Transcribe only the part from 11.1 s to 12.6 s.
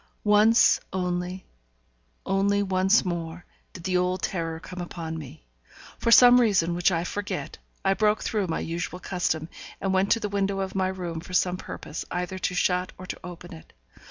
for some purpose, either to